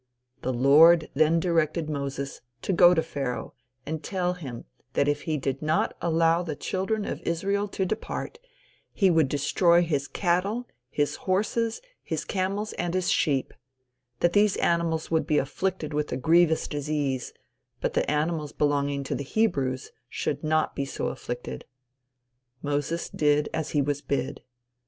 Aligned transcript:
The 0.41 0.51
Lord 0.51 1.11
then 1.13 1.39
directed 1.39 1.87
Moses 1.87 2.41
to 2.63 2.73
go 2.73 2.95
to 2.95 3.03
Pharaoh 3.03 3.53
and 3.85 4.01
tell 4.03 4.33
him 4.33 4.65
that 4.93 5.07
if 5.07 5.21
he 5.29 5.37
did 5.37 5.61
not 5.61 5.95
allow 6.01 6.41
the 6.41 6.55
children 6.55 7.05
of 7.05 7.21
Israel 7.21 7.67
to 7.67 7.85
depart, 7.85 8.39
he 8.91 9.11
would 9.11 9.27
destroy 9.29 9.83
his 9.83 10.07
cattle, 10.07 10.67
his 10.89 11.17
horses, 11.29 11.83
his 12.01 12.25
camels 12.25 12.73
and 12.79 12.95
his 12.95 13.11
sheep; 13.11 13.53
that 14.21 14.33
these 14.33 14.57
animals 14.57 15.11
would 15.11 15.27
be 15.27 15.37
afflicted 15.37 15.93
with 15.93 16.11
a 16.11 16.17
grievous 16.17 16.67
disease, 16.67 17.31
but 17.79 17.93
that 17.93 18.07
the 18.07 18.11
animals 18.11 18.53
belonging 18.53 19.03
to 19.03 19.13
the 19.13 19.23
Hebrews 19.23 19.91
should 20.09 20.43
not 20.43 20.75
be 20.75 20.83
so 20.83 21.09
afflicted. 21.09 21.63
Moses 22.63 23.07
did 23.07 23.49
as 23.53 23.69
he 23.77 23.83
was 23.83 24.01
bid. 24.01 24.41